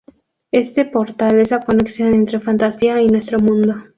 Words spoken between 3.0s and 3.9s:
y nuestro mundo.